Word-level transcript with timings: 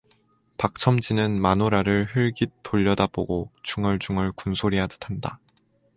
박첨지는 0.57 1.39
마누라를 1.39 2.07
흘깃 2.15 2.49
돌려다보고 2.63 3.51
중얼중얼 3.61 4.31
군소리하듯 4.31 5.07
한다. 5.07 5.39